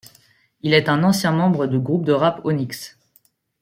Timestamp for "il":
0.61-0.73